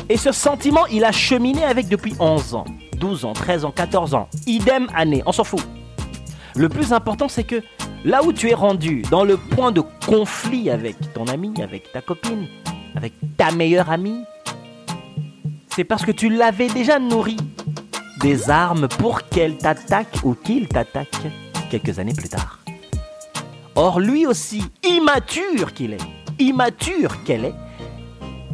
Et 0.09 0.17
ce 0.17 0.31
sentiment, 0.31 0.85
il 0.87 1.05
a 1.05 1.11
cheminé 1.11 1.63
avec 1.63 1.87
depuis 1.87 2.15
11 2.19 2.55
ans. 2.55 2.65
12 2.97 3.25
ans, 3.25 3.33
13 3.33 3.65
ans, 3.65 3.71
14 3.71 4.13
ans, 4.15 4.29
idem 4.47 4.87
année, 4.95 5.21
on 5.25 5.31
s'en 5.31 5.43
fout. 5.43 5.61
Le 6.55 6.69
plus 6.69 6.93
important, 6.93 7.27
c'est 7.27 7.43
que 7.43 7.61
là 8.05 8.23
où 8.23 8.31
tu 8.31 8.49
es 8.49 8.53
rendu, 8.53 9.03
dans 9.11 9.23
le 9.23 9.37
point 9.37 9.71
de 9.71 9.81
conflit 10.07 10.69
avec 10.69 10.95
ton 11.13 11.25
ami, 11.25 11.53
avec 11.61 11.91
ta 11.91 12.01
copine, 12.01 12.47
avec 12.95 13.13
ta 13.37 13.51
meilleure 13.51 13.89
amie, 13.89 14.23
c'est 15.75 15.83
parce 15.83 16.05
que 16.05 16.11
tu 16.11 16.29
l'avais 16.29 16.67
déjà 16.69 16.99
nourri 16.99 17.35
des 18.21 18.49
armes 18.49 18.87
pour 18.87 19.27
qu'elle 19.27 19.57
t'attaque 19.57 20.19
ou 20.23 20.33
qu'il 20.33 20.69
t'attaque 20.69 21.17
quelques 21.69 21.99
années 21.99 22.13
plus 22.13 22.29
tard. 22.29 22.59
Or, 23.75 23.99
lui 23.99 24.25
aussi, 24.25 24.63
immature 24.87 25.73
qu'il 25.73 25.91
est, 25.91 26.01
immature 26.39 27.23
qu'elle 27.25 27.43
est, 27.43 27.53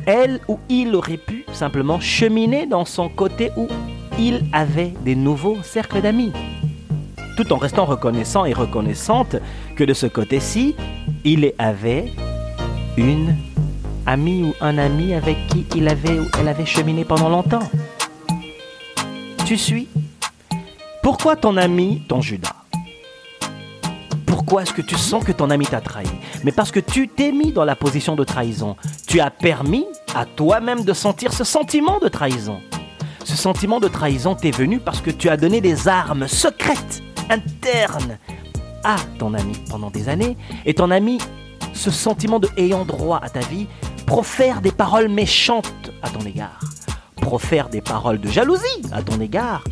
elle 0.08 0.40
ou 0.48 0.58
il 0.68 0.96
aurait 0.96 1.18
pu 1.18 1.46
simplement 1.54 2.00
cheminer 2.00 2.66
dans 2.66 2.86
son 2.86 3.08
côté 3.08 3.52
où 3.56 3.68
il 4.18 4.44
avait 4.52 4.94
des 5.06 5.16
nouveaux 5.16 5.62
cercles 5.62 6.02
d'amis. 6.02 6.34
Tout 7.38 7.54
en 7.54 7.58
restant 7.58 7.86
reconnaissant 7.86 8.46
et 8.46 8.54
reconnaissante 8.54 9.36
que 9.76 9.84
de 9.84 9.94
ce 9.94 10.08
côté-ci, 10.08 10.76
il 11.24 11.54
avait 11.60 12.12
une 12.98 13.36
amie 14.12 14.44
ou 14.44 14.54
un 14.60 14.78
ami 14.78 15.14
avec 15.14 15.38
qui 15.48 15.66
il 15.74 15.88
avait 15.88 16.20
ou 16.20 16.28
elle 16.38 16.50
avait 16.50 16.66
cheminé 16.66 17.06
pendant 17.06 17.30
longtemps. 17.30 17.64
Tu 19.46 19.58
suis 19.58 19.88
Pourquoi 21.02 21.38
ton 21.38 21.56
ami, 21.56 22.04
ton 22.10 22.22
Judas? 22.22 22.56
Pourquoi 24.26 24.64
est-ce 24.64 24.74
que 24.74 24.82
tu 24.82 24.98
sens 24.98 25.24
que 25.24 25.32
ton 25.32 25.50
ami 25.50 25.66
t'a 25.66 25.80
trahi? 25.80 26.10
Mais 26.44 26.52
parce 26.52 26.72
que 26.72 26.82
tu 26.82 27.08
t'es 27.08 27.32
mis 27.32 27.54
dans 27.54 27.64
la 27.64 27.78
position 27.78 28.18
de 28.18 28.26
trahison. 28.26 28.76
Tu 29.08 29.22
as 29.22 29.32
permis 29.32 29.86
à 30.14 30.26
toi-même 30.26 30.84
de 30.84 30.94
sentir 30.94 31.32
ce 31.32 31.46
sentiment 31.46 32.00
de 32.00 32.10
trahison. 32.10 32.60
Ce 33.24 33.38
sentiment 33.38 33.80
de 33.80 33.88
trahison 33.88 34.36
t'est 34.36 34.52
venu 34.52 34.80
parce 34.80 35.00
que 35.00 35.12
tu 35.12 35.30
as 35.30 35.38
donné 35.38 35.62
des 35.62 35.88
armes 35.88 36.28
secrètes, 36.28 37.02
internes, 37.30 38.18
à 38.84 38.98
ton 39.20 39.34
ami 39.34 39.54
pendant 39.70 39.90
des 39.90 40.10
années. 40.10 40.36
Et 40.66 40.74
ton 40.74 40.92
ami, 40.92 41.20
ce 41.74 41.92
sentiment 41.92 42.40
de 42.40 42.50
ayant 42.58 42.84
droit 42.84 43.22
à 43.24 43.30
ta 43.30 43.40
vie, 43.40 43.68
profère 44.12 44.60
des 44.60 44.74
paroles 44.74 45.08
méchantes 45.08 45.90
à 46.04 46.10
ton 46.10 46.20
égard. 46.26 46.60
Profère 47.16 47.70
des 47.70 47.80
paroles 47.80 48.20
de 48.20 48.28
jalousie 48.28 48.82
à 48.92 49.02
ton 49.02 49.22
égard 49.22 49.64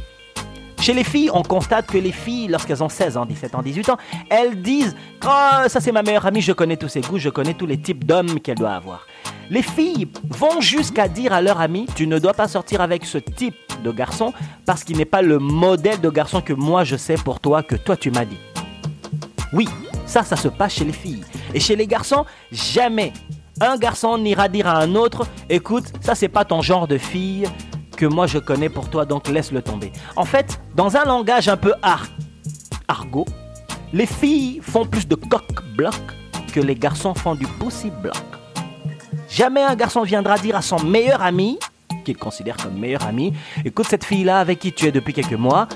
chez 0.79 0.93
les 0.93 1.03
filles, 1.03 1.29
on 1.33 1.43
constate 1.43 1.87
que 1.87 1.97
les 1.97 2.13
filles, 2.13 2.47
lorsqu'elles 2.47 2.81
ont 2.81 2.87
16 2.87 3.17
ans, 3.17 3.25
17 3.25 3.53
ans, 3.53 3.61
18 3.61 3.89
ans, 3.89 3.97
elles 4.29 4.61
disent 4.61 4.95
Oh, 5.25 5.67
ça 5.67 5.81
c'est 5.81 5.91
ma 5.91 6.03
meilleure 6.03 6.25
amie, 6.25 6.39
je 6.39 6.53
connais 6.53 6.77
tous 6.77 6.87
ses 6.87 7.01
goûts, 7.01 7.17
je 7.17 7.27
connais 7.27 7.53
tous 7.53 7.65
les 7.65 7.81
types 7.81 8.05
d'hommes 8.05 8.39
qu'elle 8.39 8.55
doit 8.55 8.71
avoir. 8.71 9.05
Les 9.49 9.61
filles 9.61 10.07
vont 10.29 10.61
jusqu'à 10.61 11.09
dire 11.09 11.33
à 11.33 11.41
leur 11.41 11.59
amie 11.59 11.85
Tu 11.95 12.07
ne 12.07 12.17
dois 12.17 12.33
pas 12.33 12.47
sortir 12.47 12.79
avec 12.79 13.03
ce 13.03 13.17
type 13.17 13.57
de 13.83 13.91
garçon 13.91 14.31
parce 14.65 14.85
qu'il 14.85 14.95
n'est 14.95 15.03
pas 15.03 15.21
le 15.21 15.37
modèle 15.37 15.99
de 15.99 16.09
garçon 16.09 16.39
que 16.39 16.53
moi 16.53 16.85
je 16.85 16.95
sais 16.95 17.15
pour 17.15 17.41
toi, 17.41 17.61
que 17.61 17.75
toi 17.75 17.97
tu 17.97 18.09
m'as 18.09 18.23
dit. 18.23 18.39
Oui, 19.51 19.67
ça, 20.05 20.23
ça 20.23 20.37
se 20.37 20.47
passe 20.47 20.75
chez 20.75 20.85
les 20.85 20.93
filles. 20.93 21.25
Et 21.53 21.59
chez 21.59 21.75
les 21.75 21.87
garçons, 21.87 22.25
jamais 22.53 23.11
un 23.61 23.77
garçon 23.77 24.17
n'ira 24.17 24.47
dire 24.47 24.67
à 24.67 24.79
un 24.79 24.95
autre 24.95 25.27
Écoute, 25.49 25.85
ça 26.01 26.15
c'est 26.15 26.27
pas 26.29 26.45
ton 26.45 26.61
genre 26.61 26.87
de 26.87 26.97
fille, 26.97 27.45
que 27.97 28.05
moi 28.05 28.27
je 28.27 28.39
connais 28.39 28.69
pour 28.69 28.89
toi, 28.89 29.05
donc 29.05 29.27
laisse-le 29.27 29.61
tomber. 29.61 29.91
En 30.15 30.25
fait, 30.25 30.61
dans 30.75 30.95
un 30.95 31.05
langage 31.05 31.49
un 31.49 31.57
peu 31.57 31.73
argot, 32.87 33.25
les 33.93 34.05
filles 34.05 34.61
font 34.61 34.85
plus 34.85 35.07
de 35.07 35.15
coq-bloc 35.15 35.95
que 36.53 36.59
les 36.59 36.75
garçons 36.75 37.13
font 37.13 37.35
du 37.35 37.45
pussy-bloc. 37.45 38.15
Jamais 39.29 39.61
un 39.61 39.75
garçon 39.75 40.03
viendra 40.03 40.37
dire 40.37 40.55
à 40.55 40.61
son 40.61 40.79
meilleur 40.83 41.21
ami, 41.21 41.59
qu'il 42.03 42.17
considère 42.17 42.57
comme 42.57 42.79
meilleur 42.79 43.05
ami, 43.05 43.33
écoute 43.63 43.85
cette 43.87 44.03
fille-là 44.03 44.39
avec 44.39 44.59
qui 44.59 44.73
tu 44.73 44.87
es 44.87 44.91
depuis 44.91 45.13
quelques 45.13 45.33
mois, 45.33 45.67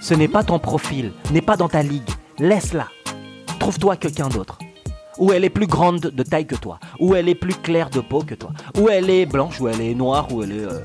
ce 0.00 0.14
n'est 0.14 0.28
pas 0.28 0.44
ton 0.44 0.58
profil, 0.58 1.12
n'est 1.32 1.42
pas 1.42 1.56
dans 1.56 1.68
ta 1.68 1.82
ligue, 1.82 2.08
laisse-la. 2.38 2.86
Trouve-toi 3.58 3.96
quelqu'un 3.96 4.28
d'autre. 4.28 4.58
Ou 5.20 5.32
elle 5.32 5.44
est 5.44 5.50
plus 5.50 5.68
grande 5.68 6.00
de 6.00 6.22
taille 6.24 6.46
que 6.46 6.56
toi, 6.56 6.80
ou 6.98 7.14
elle 7.14 7.28
est 7.28 7.34
plus 7.36 7.54
claire 7.54 7.90
de 7.90 8.00
peau 8.00 8.22
que 8.22 8.34
toi, 8.34 8.50
ou 8.76 8.88
elle 8.88 9.08
est 9.08 9.26
blanche, 9.26 9.60
ou 9.60 9.68
elle 9.68 9.80
est 9.80 9.94
noire, 9.94 10.26
ou 10.32 10.42
elle 10.42 10.52
est... 10.52 10.64
Euh, 10.64 10.80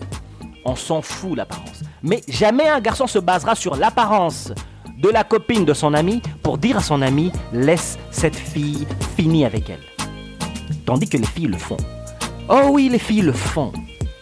on 0.65 0.75
s'en 0.75 1.01
fout 1.01 1.38
l'apparence. 1.38 1.82
Mais 2.04 2.22
jamais 2.27 2.68
un 2.68 2.82
garçon 2.82 3.08
se 3.08 3.20
basera 3.20 3.56
sur 3.56 3.75
l'apparence 3.75 4.51
de 4.98 5.10
la 5.10 5.24
copine 5.24 5.65
de 5.65 5.74
son 5.74 5.94
ami 5.94 6.22
pour 6.44 6.58
dire 6.58 6.77
à 6.77 6.82
son 6.82 7.01
ami 7.01 7.32
laisse 7.54 7.98
cette 8.12 8.36
fille 8.36 8.86
finir 9.15 9.48
avec 9.48 9.70
elle. 9.70 9.80
Tandis 10.86 11.08
que 11.08 11.18
les 11.18 11.25
filles 11.25 11.48
le 11.48 11.58
font. 11.58 11.77
Oh 12.50 12.70
oui, 12.72 12.89
les 12.89 13.00
filles 13.00 13.22
le 13.22 13.32
font. 13.32 13.72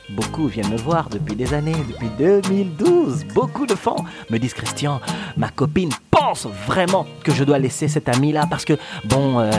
Beaucoup 0.10 0.48
viennent 0.48 0.70
me 0.70 0.78
voir 0.78 1.10
depuis 1.10 1.36
des 1.36 1.54
années, 1.54 1.76
depuis 1.90 2.10
2012. 2.20 3.26
Beaucoup 3.34 3.66
de 3.66 3.74
font 3.76 3.96
me 4.30 4.38
disent 4.38 4.54
Christian, 4.54 5.02
ma 5.38 5.50
copine 5.50 5.90
pense 6.12 6.46
vraiment 6.68 7.08
que 7.24 7.34
je 7.34 7.44
dois 7.44 7.58
laisser 7.58 7.88
cet 7.88 8.10
ami-là 8.10 8.46
parce 8.50 8.64
que, 8.64 8.78
bon, 9.06 9.40
euh, 9.40 9.52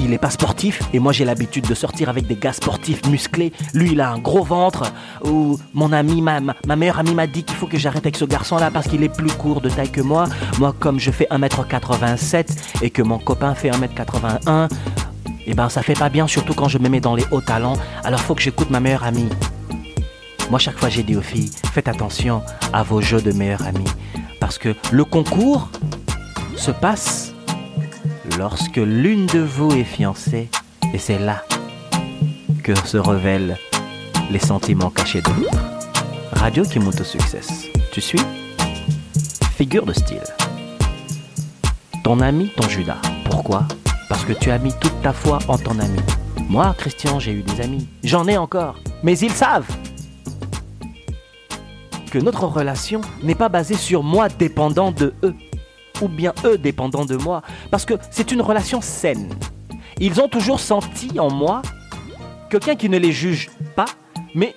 il 0.00 0.10
n'est 0.10 0.18
pas 0.18 0.30
sportif 0.30 0.80
et 0.92 0.98
moi 0.98 1.12
j'ai 1.12 1.24
l'habitude 1.24 1.66
de 1.66 1.74
sortir 1.74 2.08
avec 2.08 2.26
des 2.26 2.36
gars 2.36 2.52
sportifs 2.52 3.06
musclés. 3.06 3.52
Lui 3.74 3.92
il 3.92 4.00
a 4.00 4.10
un 4.10 4.18
gros 4.18 4.42
ventre. 4.42 4.92
Ou 5.24 5.58
mon 5.74 5.92
ami, 5.92 6.22
ma, 6.22 6.40
ma 6.40 6.76
meilleure 6.76 6.98
amie 6.98 7.14
m'a 7.14 7.26
dit 7.26 7.44
qu'il 7.44 7.56
faut 7.56 7.66
que 7.66 7.78
j'arrête 7.78 8.04
avec 8.04 8.16
ce 8.16 8.24
garçon 8.24 8.56
là 8.56 8.70
parce 8.70 8.88
qu'il 8.88 9.02
est 9.02 9.14
plus 9.14 9.30
court 9.32 9.60
de 9.60 9.68
taille 9.68 9.90
que 9.90 10.00
moi. 10.00 10.24
Moi 10.58 10.74
comme 10.78 10.98
je 10.98 11.10
fais 11.10 11.26
1m87 11.30 12.46
et 12.82 12.90
que 12.90 13.02
mon 13.02 13.18
copain 13.18 13.54
fait 13.54 13.70
1m81, 13.70 14.68
et 15.46 15.52
eh 15.52 15.54
ben 15.54 15.68
ça 15.68 15.82
fait 15.82 15.94
pas 15.94 16.08
bien 16.08 16.26
surtout 16.26 16.54
quand 16.54 16.68
je 16.68 16.78
me 16.78 16.88
mets 16.88 17.00
dans 17.00 17.14
les 17.14 17.24
hauts 17.30 17.40
talents. 17.40 17.76
Alors 18.04 18.20
faut 18.20 18.34
que 18.34 18.42
j'écoute 18.42 18.70
ma 18.70 18.80
meilleure 18.80 19.04
amie. 19.04 19.28
Moi 20.50 20.58
chaque 20.58 20.78
fois 20.78 20.88
j'ai 20.88 21.02
dit 21.02 21.16
aux 21.16 21.22
filles, 21.22 21.50
faites 21.72 21.88
attention 21.88 22.42
à 22.72 22.82
vos 22.82 23.00
jeux 23.00 23.20
de 23.20 23.32
meilleure 23.32 23.66
amie 23.66 23.90
parce 24.40 24.58
que 24.58 24.74
le 24.90 25.04
concours 25.04 25.68
se 26.56 26.70
passe 26.70 27.29
lorsque 28.40 28.78
l'une 28.78 29.26
de 29.26 29.40
vous 29.40 29.70
est 29.72 29.84
fiancée, 29.84 30.48
et 30.94 30.98
c'est 30.98 31.18
là 31.18 31.44
que 32.64 32.74
se 32.86 32.96
révèlent 32.96 33.58
les 34.30 34.38
sentiments 34.38 34.88
cachés 34.88 35.20
de 35.20 35.28
l'autre. 35.28 35.58
Radio 36.32 36.62
au 36.64 37.04
succès. 37.04 37.42
Tu 37.92 38.00
suis 38.00 38.22
Figure 39.58 39.84
de 39.84 39.92
style. 39.92 40.24
Ton 42.02 42.20
ami, 42.20 42.50
ton 42.56 42.66
Judas. 42.66 42.96
Pourquoi? 43.26 43.68
Parce 44.08 44.24
que 44.24 44.32
tu 44.32 44.50
as 44.50 44.58
mis 44.58 44.72
toute 44.80 45.02
ta 45.02 45.12
foi 45.12 45.38
en 45.46 45.58
ton 45.58 45.78
ami. 45.78 46.00
Moi, 46.48 46.74
Christian, 46.78 47.20
j'ai 47.20 47.32
eu 47.32 47.42
des 47.42 47.60
amis. 47.60 47.86
J'en 48.04 48.26
ai 48.26 48.38
encore. 48.38 48.76
Mais 49.02 49.18
ils 49.18 49.32
savent 49.32 49.70
que 52.10 52.18
notre 52.18 52.44
relation 52.44 53.02
n'est 53.22 53.34
pas 53.34 53.50
basée 53.50 53.76
sur 53.76 54.02
moi 54.02 54.30
dépendant 54.30 54.92
de 54.92 55.12
eux 55.24 55.34
ou 56.00 56.08
bien 56.08 56.32
eux 56.44 56.58
dépendant 56.58 57.04
de 57.04 57.16
moi, 57.16 57.42
parce 57.70 57.84
que 57.84 57.94
c'est 58.10 58.32
une 58.32 58.42
relation 58.42 58.80
saine. 58.80 59.28
Ils 59.98 60.20
ont 60.20 60.28
toujours 60.28 60.60
senti 60.60 61.18
en 61.20 61.30
moi 61.30 61.62
quelqu'un 62.50 62.74
qui 62.74 62.88
ne 62.88 62.98
les 62.98 63.12
juge 63.12 63.50
pas, 63.76 63.86
mais 64.34 64.54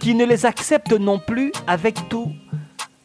qui 0.00 0.14
ne 0.14 0.24
les 0.24 0.46
accepte 0.46 0.92
non 0.92 1.18
plus 1.18 1.52
avec 1.66 2.08
tout 2.08 2.32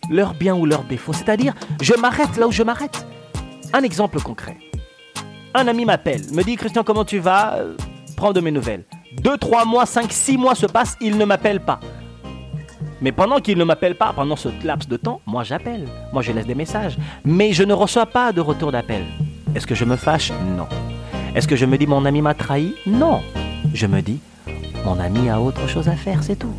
leurs 0.10 0.34
biens 0.34 0.56
ou 0.56 0.66
leurs 0.66 0.84
défauts. 0.84 1.14
C'est-à-dire, 1.14 1.54
je 1.82 1.94
m'arrête 1.96 2.38
là 2.38 2.48
où 2.48 2.52
je 2.52 2.64
m'arrête. 2.64 3.06
Un 3.74 3.84
exemple 3.84 4.20
concret. 4.22 4.58
Un 5.54 5.68
ami 5.68 5.86
m'appelle, 5.86 6.22
me 6.32 6.44
dit 6.44 6.56
Christian, 6.56 6.84
comment 6.84 7.06
tu 7.06 7.20
vas? 7.20 7.60
Prends 8.18 8.34
de 8.34 8.42
mes 8.42 8.52
nouvelles. 8.52 8.86
Deux, 9.22 9.38
trois 9.38 9.66
mois, 9.66 9.86
cinq, 9.86 10.12
six 10.12 10.38
mois 10.38 10.56
se 10.56 10.66
passent, 10.66 10.98
il 11.02 11.18
ne 11.18 11.26
m'appelle 11.26 11.60
pas. 11.60 11.80
Mais 13.04 13.12
pendant 13.12 13.42
qu'il 13.42 13.58
ne 13.58 13.66
m'appelle 13.66 13.96
pas, 13.96 14.14
pendant 14.16 14.38
ce 14.38 14.48
laps 14.64 14.88
de 14.88 14.96
temps, 14.96 15.20
moi 15.26 15.44
j'appelle. 15.44 15.86
Moi 16.14 16.22
je 16.22 16.32
laisse 16.32 16.48
des 16.48 16.56
messages. 16.56 16.98
Mais 17.26 17.52
je 17.52 17.64
ne 17.64 17.74
reçois 17.74 18.06
pas 18.06 18.32
de 18.32 18.40
retour 18.40 18.72
d'appel. 18.72 19.04
Est-ce 19.54 19.68
que 19.68 19.76
je 19.76 19.84
me 19.84 19.98
fâche? 19.98 20.32
Non. 20.56 20.68
Est-ce 21.36 21.46
que 21.46 21.58
je 21.58 21.66
me 21.66 21.78
dis 21.78 21.86
mon 21.86 22.06
ami 22.06 22.22
m'a 22.22 22.34
trahi? 22.34 22.74
Non. 22.88 23.22
Je 23.74 23.88
me 23.88 24.02
dis 24.02 24.20
mon 24.86 24.98
ami 25.02 25.30
a 25.30 25.42
autre 25.42 25.68
chose 25.68 25.90
à 25.90 25.98
faire, 25.98 26.24
c'est 26.24 26.38
tout. 26.38 26.56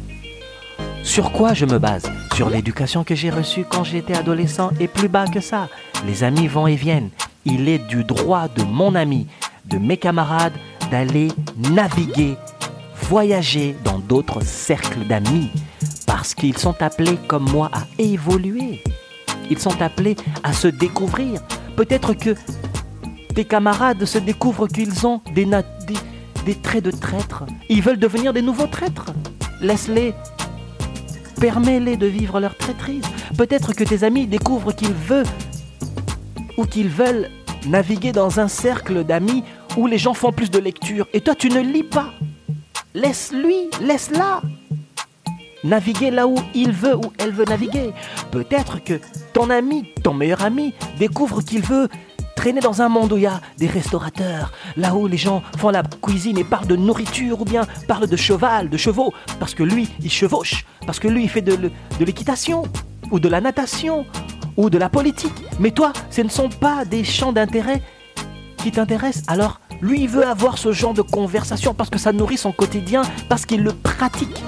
Sur 1.03 1.33
quoi 1.33 1.55
je 1.55 1.65
me 1.65 1.79
base? 1.79 2.11
Sur 2.35 2.51
l'éducation 2.51 3.05
que 3.05 3.15
j'ai 3.15 3.31
reçue 3.31 3.65
quand 3.65 3.85
j'étais 3.85 4.15
adolescent 4.15 4.71
et 4.79 4.87
plus 4.87 5.09
bas 5.09 5.27
que 5.27 5.41
ça. 5.41 5.69
Les 6.07 6.25
amis 6.25 6.47
vont 6.47 6.67
et 6.67 6.77
viennent. 6.77 7.09
Il 7.47 7.71
est 7.71 7.79
du 7.79 8.05
droit 8.05 8.49
de 8.49 8.65
mon 8.65 8.95
ami, 8.95 9.29
de 9.65 9.79
mes 9.79 9.97
camarades, 9.97 10.53
d'aller 10.91 11.29
naviguer, 11.71 12.37
voyager 13.01 13.75
dans 13.83 13.99
d'autres 13.99 14.43
cercles 14.43 15.07
d'amis 15.07 15.51
parce 16.25 16.35
qu'ils 16.35 16.57
sont 16.57 16.81
appelés 16.81 17.19
comme 17.29 17.51
moi 17.51 17.71
à 17.75 17.83
évoluer. 17.99 18.83
Ils 19.51 19.59
sont 19.59 19.83
appelés 19.83 20.17
à 20.43 20.55
se 20.55 20.69
découvrir. 20.69 21.43
Peut-être 21.77 22.15
que 22.15 22.35
tes 23.35 23.45
camarades 23.45 24.07
se 24.07 24.17
découvrent 24.17 24.67
qu'ils 24.67 25.07
ont 25.07 25.21
des, 25.35 25.47
traits 26.63 26.83
de 26.83 26.91
traître. 26.91 27.45
Ils 27.69 27.83
veulent 27.83 27.99
devenir 27.99 28.33
des 28.33 28.41
nouveaux 28.41 28.69
traîtres. 28.69 29.13
Laisse-les. 29.61 30.15
Permets-les 31.43 31.99
de 31.99 32.07
vivre 32.07 32.41
leur 32.41 32.57
traîtrise. 32.57 33.05
Peut-être 33.37 33.75
que 33.75 33.85
tes 33.85 34.03
amis 34.03 34.27
découvrent 34.27 34.75
qu'ils 34.75 34.95
veulent 34.95 35.27
ou 36.57 36.65
qu'ils 36.65 36.89
veulent 36.89 37.29
naviguer 37.67 38.13
dans 38.13 38.41
un 38.41 38.49
cercle 38.49 39.05
d'amis 39.05 39.45
où 39.77 39.87
les 39.87 39.99
gens 39.99 40.15
font 40.15 40.33
plus 40.33 40.51
de 40.51 40.59
lecture 40.59 41.07
et 41.13 41.21
toi 41.21 41.35
tu 41.35 41.51
ne 41.51 41.61
lis 41.61 41.85
pas. 41.85 42.15
Laisse-lui, 42.95 43.69
laisse-la. 43.83 44.41
Naviguer 45.65 46.11
là 46.11 46.29
où 46.29 46.37
il 46.55 46.73
veut, 46.73 46.95
où 46.95 47.13
elle 47.19 47.33
veut 47.33 47.45
naviguer. 47.47 47.93
Peut-être 48.31 48.83
que 48.85 49.01
ton 49.33 49.51
ami, 49.51 49.87
ton 50.03 50.15
meilleur 50.15 50.43
ami, 50.43 50.75
découvre 50.99 51.43
qu'il 51.43 51.63
veut 51.63 51.89
traîner 52.37 52.61
dans 52.61 52.83
un 52.83 52.89
monde 52.89 53.13
où 53.13 53.17
il 53.17 53.23
y 53.23 53.27
a 53.27 53.41
des 53.59 53.67
restaurateurs, 53.67 54.53
là 54.77 54.95
où 54.95 55.07
les 55.07 55.17
gens 55.17 55.43
font 55.59 55.71
la 55.71 55.83
cuisine 55.83 56.37
et 56.39 56.45
parlent 56.45 56.67
de 56.67 56.77
nourriture 56.77 57.41
ou 57.41 57.45
bien 57.45 57.67
parlent 57.89 58.09
de 58.09 58.17
cheval, 58.17 58.69
de 58.69 58.77
chevaux, 58.77 59.13
parce 59.41 59.55
que 59.55 59.63
lui, 59.63 59.89
il 60.03 60.11
chevauche, 60.11 60.65
parce 60.87 60.99
que 60.99 61.09
lui, 61.09 61.25
il 61.25 61.29
fait 61.29 61.43
de, 61.43 61.57
de 61.57 62.05
l'équitation 62.05 62.65
ou 63.11 63.19
de 63.19 63.29
la 63.29 63.41
natation 63.41 64.05
ou 64.57 64.71
de 64.71 64.79
la 64.79 64.89
politique. 64.89 65.45
Mais 65.59 65.71
toi, 65.71 65.93
ce 66.11 66.21
ne 66.21 66.29
sont 66.29 66.49
pas 66.49 66.85
des 66.85 67.05
champs 67.05 67.33
d'intérêt 67.33 67.83
qui 68.59 68.73
t'intéressent. 68.73 69.25
Alors, 69.29 69.61
lui, 69.81 70.03
il 70.03 70.09
veut 70.09 70.27
avoir 70.27 70.59
ce 70.59 70.73
genre 70.73 70.95
de 70.95 71.03
conversation 71.03 71.75
parce 71.75 71.91
que 71.91 71.99
ça 71.99 72.13
nourrit 72.13 72.39
son 72.39 72.53
quotidien, 72.53 73.03
parce 73.29 73.47
qu'il 73.47 73.63
le 73.63 73.73
pratique. 73.73 74.43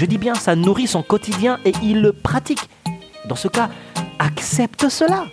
Je 0.00 0.06
dis 0.06 0.16
bien, 0.16 0.34
ça 0.34 0.56
nourrit 0.56 0.86
son 0.86 1.02
quotidien 1.02 1.58
et 1.66 1.72
il 1.82 2.00
le 2.00 2.14
pratique. 2.14 2.70
Dans 3.28 3.36
ce 3.36 3.48
cas, 3.48 3.68
accepte 4.18 4.88
cela. 4.88 5.26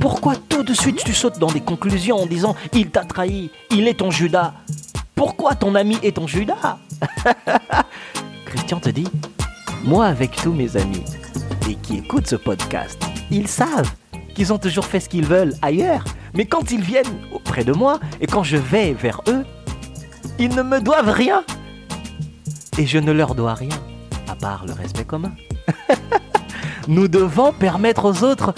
Pourquoi 0.00 0.36
tout 0.36 0.62
de 0.62 0.72
suite 0.72 1.02
tu 1.04 1.12
sautes 1.12 1.40
dans 1.40 1.50
des 1.50 1.60
conclusions 1.60 2.18
en 2.18 2.26
disant 2.26 2.54
il 2.72 2.90
t'a 2.90 3.04
trahi, 3.04 3.50
il 3.70 3.88
est 3.88 3.94
ton 3.94 4.12
Judas 4.12 4.54
Pourquoi 5.16 5.56
ton 5.56 5.74
ami 5.74 5.98
est 6.04 6.14
ton 6.14 6.28
Judas? 6.28 6.78
Christian 8.44 8.78
te 8.78 8.90
dit 8.90 9.08
Moi, 9.82 10.06
avec 10.06 10.36
tous 10.36 10.52
mes 10.52 10.76
amis 10.76 11.02
et 11.68 11.74
qui 11.74 11.96
écoutent 11.96 12.28
ce 12.28 12.36
podcast, 12.36 13.02
ils 13.32 13.48
savent 13.48 13.90
qu'ils 14.32 14.52
ont 14.52 14.58
toujours 14.58 14.86
fait 14.86 15.00
ce 15.00 15.08
qu'ils 15.08 15.26
veulent 15.26 15.56
ailleurs. 15.60 16.04
Mais 16.34 16.44
quand 16.44 16.70
ils 16.70 16.82
viennent 16.82 17.18
auprès 17.32 17.64
de 17.64 17.72
moi 17.72 17.98
et 18.20 18.28
quand 18.28 18.44
je 18.44 18.58
vais 18.58 18.92
vers 18.92 19.22
eux, 19.26 19.44
ils 20.38 20.54
ne 20.54 20.62
me 20.62 20.80
doivent 20.80 21.10
rien. 21.10 21.42
Et 22.78 22.86
je 22.86 22.98
ne 22.98 23.12
leur 23.12 23.34
dois 23.34 23.54
rien, 23.54 23.76
à 24.28 24.34
part 24.34 24.64
le 24.66 24.72
respect 24.72 25.04
commun. 25.04 25.32
Nous 26.88 27.08
devons 27.08 27.52
permettre 27.52 28.04
aux 28.04 28.24
autres 28.24 28.54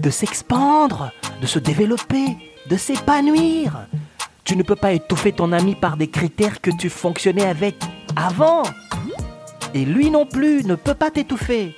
de 0.00 0.10
s'expandre, 0.10 1.10
de 1.40 1.46
se 1.46 1.58
développer, 1.58 2.36
de 2.68 2.76
s'épanouir. 2.76 3.86
Tu 4.44 4.56
ne 4.56 4.62
peux 4.62 4.76
pas 4.76 4.92
étouffer 4.92 5.32
ton 5.32 5.52
ami 5.52 5.74
par 5.74 5.96
des 5.96 6.08
critères 6.08 6.60
que 6.60 6.70
tu 6.70 6.88
fonctionnais 6.88 7.46
avec 7.46 7.76
avant. 8.14 8.62
Et 9.74 9.84
lui 9.84 10.10
non 10.10 10.26
plus 10.26 10.64
ne 10.64 10.74
peut 10.74 10.94
pas 10.94 11.10
t'étouffer. 11.10 11.74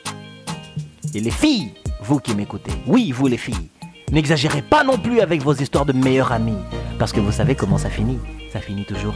Et 1.14 1.20
les 1.20 1.30
filles, 1.30 1.72
vous 2.02 2.18
qui 2.18 2.34
m'écoutez, 2.34 2.72
oui, 2.86 3.12
vous 3.12 3.26
les 3.26 3.38
filles, 3.38 3.70
n'exagérez 4.12 4.62
pas 4.62 4.84
non 4.84 4.98
plus 4.98 5.20
avec 5.20 5.42
vos 5.42 5.54
histoires 5.54 5.86
de 5.86 5.92
meilleurs 5.92 6.32
amis. 6.32 6.58
Parce 6.98 7.12
que 7.12 7.20
vous 7.20 7.32
savez 7.32 7.54
comment 7.54 7.78
ça 7.78 7.90
finit. 7.90 8.18
Ça 8.52 8.60
finit 8.60 8.84
toujours 8.84 9.14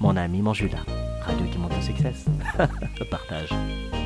mon 0.00 0.16
ami, 0.16 0.40
mon 0.40 0.54
Judas. 0.54 0.84
Succès. 1.80 2.24
Partage. 3.10 3.99